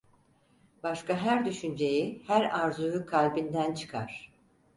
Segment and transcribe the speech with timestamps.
[0.83, 4.31] Başka her düşünceyi, her arzuyu kalbinden çıkar.